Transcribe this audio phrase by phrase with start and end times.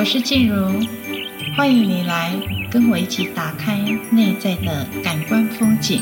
[0.00, 0.80] 我是静茹，
[1.54, 2.34] 欢迎你来
[2.70, 3.76] 跟我一起打开
[4.10, 6.00] 内在的感官风景。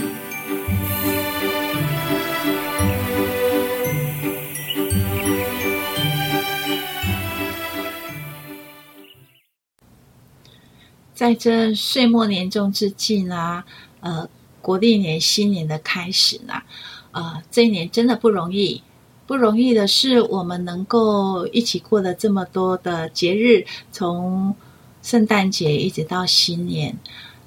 [11.12, 13.64] 在这岁末年终之际呢，
[13.98, 14.30] 呃，
[14.62, 16.62] 国历年新年的开始呢，
[17.10, 18.80] 呃，这一年真的不容易。
[19.28, 24.54] 不容易的是，我们能够一起过了这么多的节日，从
[25.02, 26.96] 圣诞节一直到新年，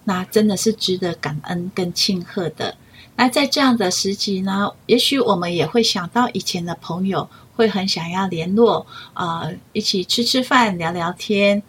[0.04, 2.76] 那真的是值得感恩跟庆贺的。
[3.16, 11.64] 那在这样的时期呢，也许我们也会想到以前的朋友，会很想要联络，啊、一起吃吃饭、聊聊天。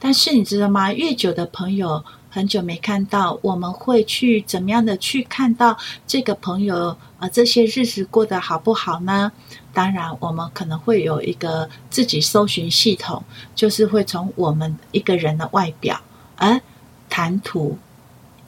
[0.00, 0.92] 但是你知道吗？
[0.92, 6.96] 越久的朋友，很久没看到，我们会去怎么样的去看到这个朋友？
[7.20, 9.30] 呃，这些日子过得好不好呢？
[9.72, 13.22] 当然，我们可能会有一个自己搜寻系统，
[13.54, 16.00] 就是会从我们一个人的外表，
[16.34, 16.60] 而
[17.08, 17.78] 谈吐、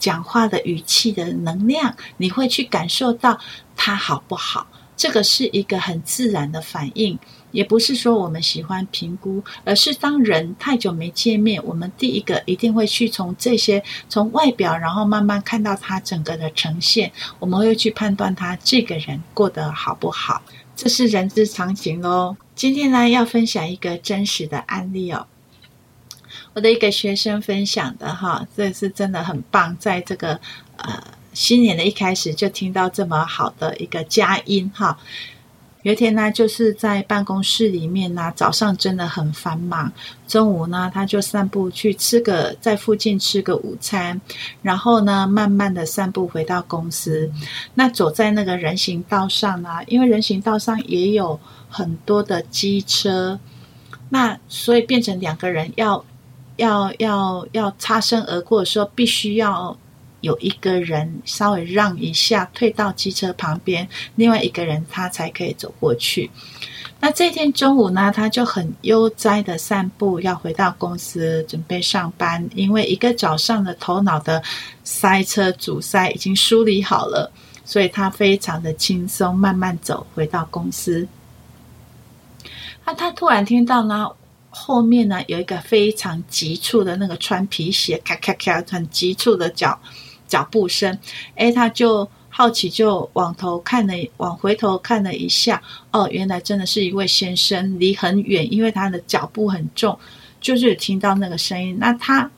[0.01, 3.39] 讲话的语气的能量，你会去感受到
[3.77, 4.67] 他好不好。
[4.97, 7.19] 这个是一个很自然的反应。
[7.53, 20.43] 也不是说我们喜欢评估，而是当人太久没见面，我们第一个一定会去从这些从外表，然后慢慢看到他整个的呈现，我们会去判断他这个人过得好不好，
[20.75, 22.37] 这是人之常情喽。
[22.55, 25.27] 今天呢，要分享一个真实的案例哦，
[26.53, 30.39] 我的一个学生分享的哈，这是真的很棒，在这个
[30.77, 31.03] 呃
[31.37, 34.97] 新年的一开始就听到这么好的一个佳音哈。
[35.83, 39.93] 有一天呢，就是在办公室里面呢，早上真的很繁忙。
[40.27, 44.19] 中午呢，他就散步去吃个，在附近吃个午餐，
[44.63, 47.31] 然后呢，慢慢的散步回到公司。
[47.75, 53.39] 那走在那个人行道上呢，因为人行道上也有很多的机车，
[54.09, 56.03] 那所以变成两个人要
[56.57, 59.77] 要要要擦身而过的时候，必须要。
[60.21, 66.31] 有一个人稍微让一下，退到机车旁边，另外一个人他才可以走过去。
[66.99, 72.49] 那这天中午呢，他就很悠哉的散步，要回到公司准备上班。
[72.55, 74.43] 因为一个早上的头脑的
[74.83, 77.31] 塞车阻塞已经梳理好了，
[77.67, 81.07] 所以他非常的轻松，慢慢走回到公司。
[82.87, 84.09] 那他突然听到呢，
[84.49, 89.79] 后面呢有一个非常急促的那个穿皮鞋，咔咔咔，很急促的脚。
[90.27, 90.99] 脚步声，
[91.37, 99.99] 诶，他就好奇，就往头看了，往回头看了一下，哦，原来真的是一位先生，离很远，因为他的脚步很重，
[100.41, 101.77] 就是听到那个声音。
[101.81, 102.31] 那他，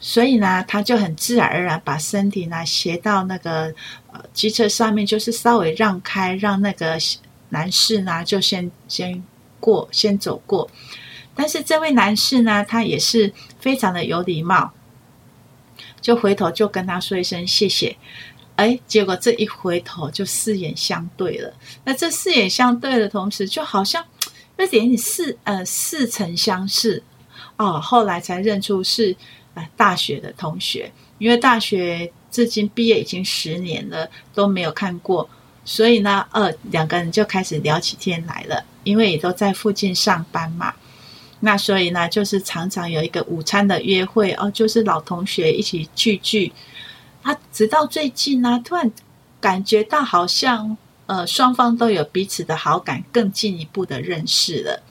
[0.00, 3.74] 所以呢，他就很自然而然把身体呢斜到那个
[4.12, 6.96] 呃机车上面，就是稍微让开，让那个
[7.50, 9.22] 男士呢就先先
[9.60, 10.70] 过，先走过。
[11.34, 13.30] 但是这位男士呢，他也是
[13.60, 14.72] 非常的有礼貌。
[16.00, 17.96] 就回头就跟他说一声谢谢，
[18.56, 21.52] 哎，结果这一回头就四眼相对了。
[21.84, 24.04] 那这四眼相对的同时，就好像
[24.58, 27.02] 有点点似呃似曾相识
[27.56, 27.80] 哦。
[27.80, 29.14] 后来才认出是
[29.54, 35.28] 呃大学的同学，因为大学至今毕业已经十年了，都没有看过，
[35.64, 40.72] 所以呢，呃，两个人就开始聊起天来了，因为也都在附近上班嘛。
[41.46, 46.52] 那所以呢，就是常常有一个午餐的约会哦，就是老同学一起聚聚。
[47.22, 48.90] 他直到最近呢，突然
[49.40, 54.82] 感觉到好像呃双方都有彼此的好感，更进一步的认识了。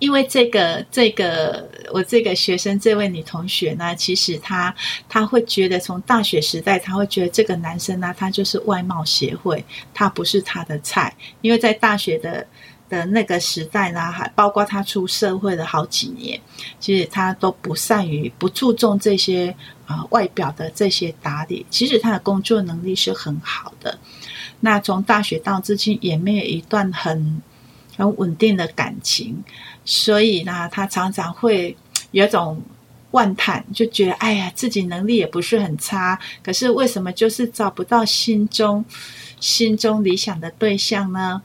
[0.00, 4.74] 因为这个这个我这个学生这位女同学呢，其实她
[5.08, 9.64] 她会觉得从大学时代，她会觉得这个男生呢，他就是外貌协会，
[9.94, 12.44] 他不是她的菜，因为在大学的。
[12.88, 16.40] 的那个时代呢，还包括他出社会的好几年，
[16.78, 19.54] 其实他都不善于、不注重这些
[19.86, 21.66] 啊、呃、外表的这些打理。
[21.70, 23.98] 其实他的工作能力是很好的。
[24.60, 27.42] 那从大学到至今也没有一段很
[27.96, 29.42] 很稳定的感情，
[29.84, 31.76] 所以呢，他常常会
[32.12, 32.62] 有种
[33.10, 38.84] 万叹，就觉得哎呀，自己能力也不是很差，可是为什么就是找不到心中
[39.40, 41.42] 心中理想的对象呢？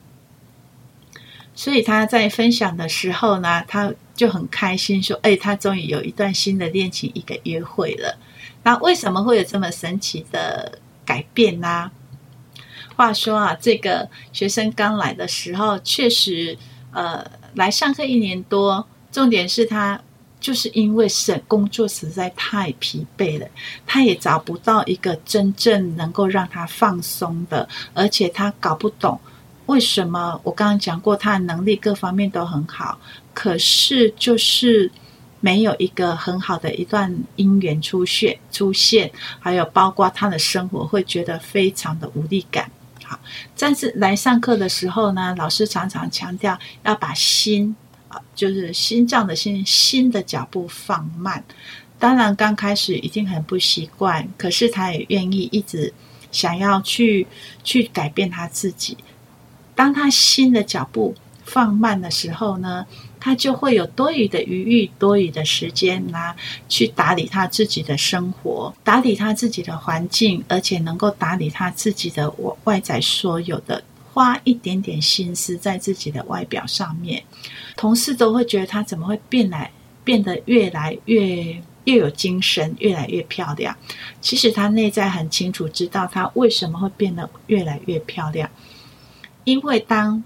[1.53, 8.17] 所以他在分享的时候呢，他就很开心说：“哎，他终于有一段新的恋情，一个约会了。
[8.63, 11.91] 那为什么会有这么神奇的改变呢？
[12.95, 16.57] 话说啊，这个学生刚来的时候，确实
[16.91, 17.23] 呃
[17.55, 20.01] 来上课一年多，重点是他
[20.39, 23.47] 就是因为是工作实在太疲惫了，
[23.85, 29.19] 他也找不到一个真正能够让他放松的，而且他搞不懂。”
[29.71, 32.99] 为什么我刚刚讲过，他的能力各方面都很好，
[33.33, 34.91] 可是就是
[35.39, 39.09] 没有一个很好的一段姻缘出现出现，
[39.39, 42.69] 还有包括他的生活会觉得非常的无力感。
[43.05, 43.17] 好，
[43.57, 47.73] 但是来上课的时候呢，老师常常强调要把心
[48.09, 51.41] 啊，就是心脏的心心的脚步放慢。
[51.97, 55.93] 当然刚开始一定很不习惯，可是他也愿意一直
[56.29, 57.25] 想要去
[57.63, 58.97] 去改变他自己。
[59.75, 62.85] 当他心的脚步放慢的时候呢，
[63.19, 66.35] 他就会有多余的余裕、多余的时间呐、啊，
[66.69, 73.83] 去打理他自己的生活，打理他自己的环境，而且能够打理他自己的我外在所有的，
[74.13, 77.21] 花一点点心思在自己的外表上面，
[77.75, 79.71] 同事都会觉得他怎么会变来
[80.03, 83.75] 变得越来越越有精神，越来越漂亮。
[84.21, 88.49] 其实他内在很清楚知道他为什么会变得越来越漂亮，
[89.43, 90.23] 因为当。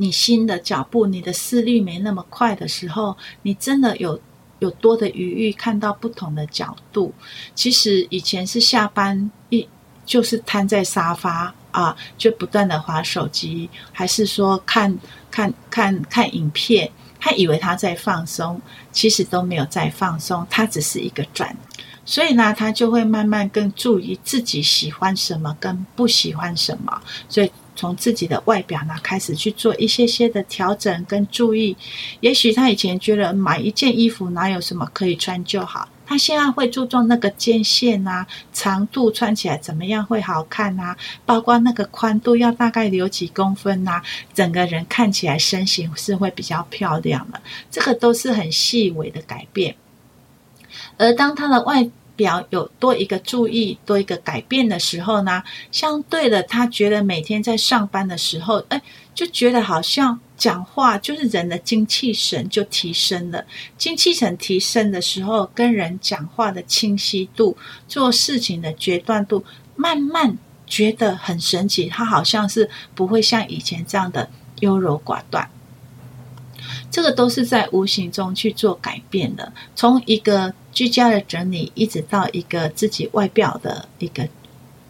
[0.00, 4.20] 你心的脚步，你的思虑没那么快的时候，你真的有
[4.60, 7.12] 有多的余裕看到不同的角度。
[7.52, 9.68] 其实以前是下班一
[10.06, 14.96] 就是瘫在沙发啊，就不断的滑手机，还是说看
[15.32, 16.88] 看看看影片，
[17.18, 18.62] 他以为他在放松，
[18.92, 21.56] 其实都没有在放松，他只是一个转。
[22.04, 27.50] 所以呢，他就会慢慢更注意自己喜欢什么跟不喜欢什么，所以。
[27.78, 31.76] 从自己的外表呢开始去做一些些的调整跟注意，
[32.18, 44.02] 也许他以前觉得买一件衣服哪有什么可以穿就好，他现在会注重那个肩线啊、长度穿起来怎么样会好看啊，包括那个宽度要大概留几公分啊，
[44.34, 47.40] 整个人看起来身形是会比较漂亮的，
[47.70, 49.76] 这个都是很细微的改变。
[50.96, 51.88] 而当他的外
[52.18, 58.82] 表有多一个注意，多一个改变的时候呢，相对的，他觉得每天在上班的时候，哎，
[59.14, 63.44] 就觉得好像讲话就是人的精气神就提升了。
[63.76, 67.56] 精气神提升的时候，跟人讲话的清晰度，
[67.86, 69.44] 做事情的决断度，
[69.76, 70.36] 慢慢
[70.66, 71.86] 觉得很神奇。
[71.86, 74.28] 他好像是不会像以前这样的
[74.58, 75.48] 优柔寡断。
[76.90, 84.28] 这个都是在无形中去做改变的，从一个居家的整理，一直到一个自己外表的一个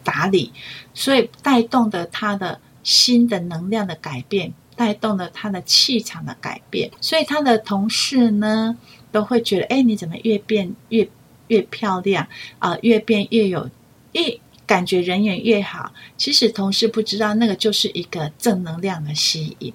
[0.05, 0.53] 打理，
[0.93, 8.77] 所以带动的他的心的能量的改变，带动了他的气场的改变，所以他的同事呢
[9.11, 11.09] 都会觉得，哎，你怎么越变越
[11.47, 13.71] 越漂亮啊，越变越有，
[14.13, 15.95] 越感觉人缘越好。
[16.19, 19.73] 其实同事不知道，那个就是一个正能量的吸引。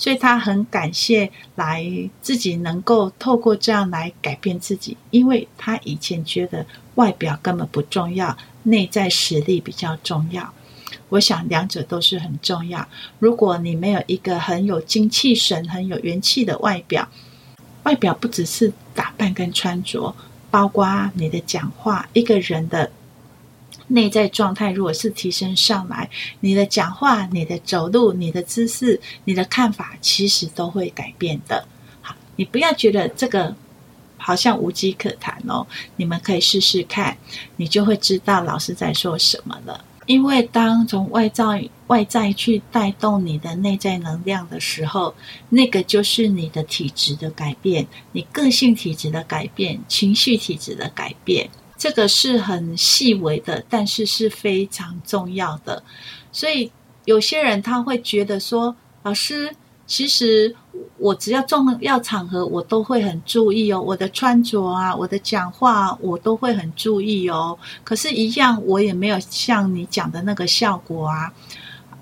[0.00, 1.84] 所以他很感谢来
[2.22, 6.64] 自己能够透过这样来改变自己，因为他以前觉得
[6.94, 10.54] 外表根本不重要，内在实力比较重要。
[11.10, 12.88] 我想两者都是很重要。
[13.18, 17.06] 如果你没有一个很有精气神、很有元气的外表，
[17.82, 20.16] 外表不只是打扮跟穿着，
[20.50, 22.90] 包括你的讲话，一个人的。
[23.92, 26.08] 内在状态如果是提升上来，
[26.38, 31.66] 你的讲话、你的走路、你的姿势、你的看法，其实都会改变的。
[32.00, 33.52] 好，你不要觉得这个
[34.16, 35.66] 好像无稽可谈哦，
[35.96, 37.16] 你们可以试试看，
[37.56, 39.84] 你就会知道老师在说什么了。
[40.06, 45.14] 因为当从外在外在去带动你的内在能量的时候，
[45.48, 51.48] 那个就是你的体质的改变，你个性体质的改变，情绪体质的改变。
[51.80, 55.82] 这个是很细微的，但是是非常重要的。
[56.30, 56.70] 所以
[57.06, 59.50] 有些人他会觉得说：“老师，
[59.86, 60.54] 其实
[60.98, 67.58] 我只要重要场合，我都会很注意哦，我的穿着啊，我的讲话，我都会很注意哦。
[67.82, 71.32] 可是，一样我也没有像你讲的那个效果啊。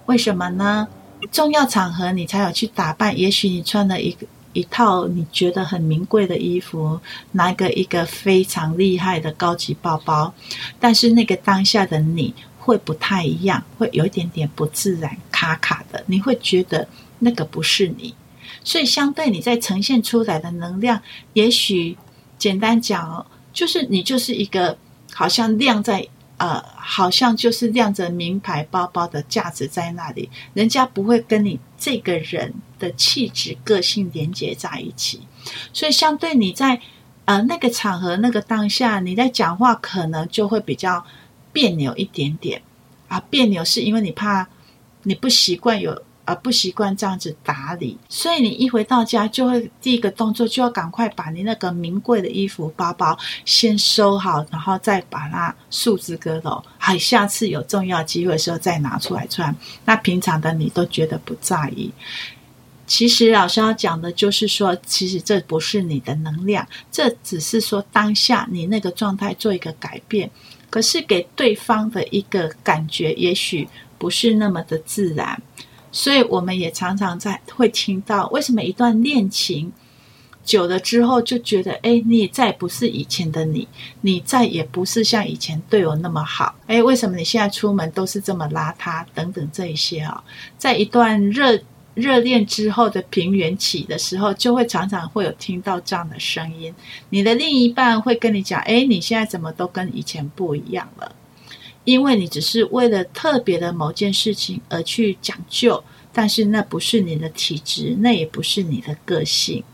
[0.07, 0.89] 为什么呢？
[1.31, 4.27] 重要场合你才有去打扮，也许你穿了一个。”
[4.59, 7.01] 一套你觉得很名贵的衣服，
[7.33, 10.35] 拿个一个非常厉害的高级包包，
[10.81, 16.89] 但是那个当下的你会不太一样，会有一点点不自然、卡卡的，你会觉得
[17.21, 18.13] 那个不是你，
[18.65, 21.01] 所以相对你在呈现出来的能量，
[21.35, 21.97] 也许
[22.37, 24.77] 简单讲，就是你就是一个
[25.13, 26.09] 好像亮在。
[26.39, 35.21] 呃，好像就是亮着名牌包包的价值在那里，人家不会跟你这个人的气质、个性连接在一起，
[35.73, 36.81] 所以相对你在
[37.25, 41.05] 呃那个场合、那个当下，你在讲话可能就会比较
[41.53, 42.63] 别扭一点点
[43.09, 43.21] 啊。
[43.29, 44.47] 别扭是因为你怕
[45.03, 59.57] 你不习惯有而不习惯这样子打理，所以你一回到家就会第一个动作就要赶快把你那个名贵的衣服、包包先收好，然后再把它束之阁楼，还下次有重要机会的时候再拿出来穿。
[59.87, 61.91] 那平常的你都觉得不在意。
[62.87, 70.31] 其实老师要讲的就是说，其实这不是你的能量，这只是说当下你那个状态做一个改变，
[70.69, 73.67] 可是给对方的一个感觉，也许
[73.97, 75.41] 不是那么的自然。
[75.91, 79.73] 所以我们也常常在会听到，为什么一段恋情
[80.45, 83.69] 久了之后就觉得，哎，你也再不是以前的你，
[84.01, 89.05] 你再也不是像以前对我那么好，哎，为什么你现在出门都是这么邋遢？
[89.15, 90.23] 等等这一些啊，
[90.57, 91.59] 在一段热
[91.95, 96.73] 热恋之后的平原期的时候，就会常常会有听到这样的声音，
[97.11, 101.13] 你的另一半会跟你讲，哎，你现在怎么都跟以前不一样了？
[101.89, 109.65] 因为你只是为了特别的某件事情而去讲究，但是那不是你的体质，那也不是你的个性。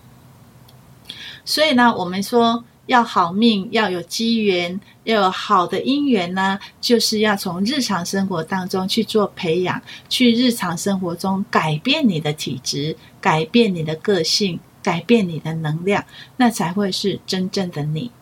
[1.44, 16.04] 所以呢，我们说要好命，要有机缘，要有好的姻缘呢，就是要从日常生活当中去做培养，去日常生活中改变你的体质，改变你的个性，改变你的能量，
[16.36, 18.12] 那才会是真正的你。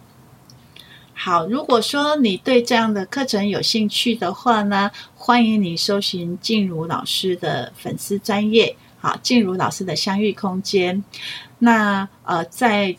[1.25, 11.05] 好，如果说你对这样的课程有兴趣的话呢，欢迎你搜寻静茹老师的粉丝专业，好，静茹老师的相遇空间。
[11.61, 12.97] 那呃，在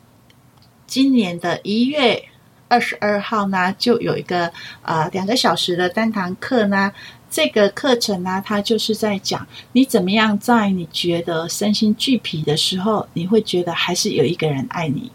[0.88, 2.24] 今年的一月
[2.70, 4.50] 二十二号呢，就有一个
[4.84, 6.94] 呃两个小时的单堂课呢。
[7.30, 15.12] 这个课程呢，它就是在讲你怎么样在你觉得身心俱疲的时候，你会觉得还是有一个人爱你，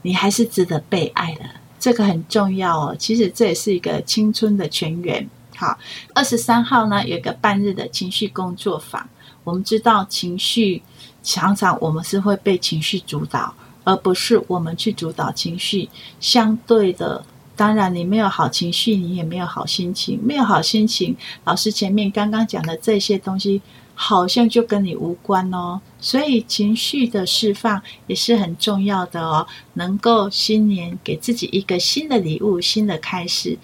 [0.00, 1.44] 你还是值得被爱的。
[1.88, 5.26] 这个很重要哦，其实这也是一个青春的泉源。
[5.56, 5.78] 好，
[6.14, 9.08] 二十三号呢，有一个半日的情绪工作坊。
[9.42, 10.82] 我们知道情绪
[11.22, 13.54] 常常我们是会被情绪主导，
[13.84, 15.88] 而不是我们去主导情绪。
[16.20, 17.24] 相对的，
[17.56, 21.16] 当然你没有好情绪，你也没有好心情，没有好心情。
[21.44, 23.62] 老师前面刚刚讲的这些东西。
[24.00, 29.44] 好像就跟你无关哦，所以情绪的释放也是很重要的哦。
[29.74, 33.58] 能够新年给自己一个新的礼物，新的开始。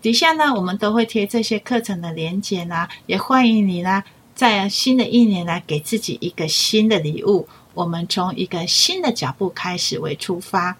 [0.00, 4.04] 底下呢，我们都会贴这些课程的连接呢，也欢迎你呢，
[4.36, 7.48] 在新的一年来给自己一个新的礼物。
[7.74, 10.76] 我们从一个新的脚步开始为出发，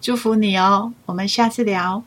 [0.00, 0.94] 祝福你哦。
[1.06, 2.04] 我们下次聊。